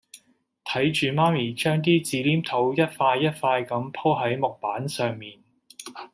[0.65, 3.91] 睇住媽咪將啲紙黏土一塊一塊咁舖
[4.27, 5.37] 喺木板上面